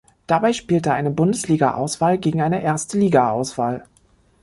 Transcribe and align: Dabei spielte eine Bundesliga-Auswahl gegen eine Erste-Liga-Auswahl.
Dabei 0.25 0.51
spielte 0.53 0.93
eine 0.93 1.11
Bundesliga-Auswahl 1.11 2.17
gegen 2.17 2.41
eine 2.41 2.63
Erste-Liga-Auswahl. 2.63 3.85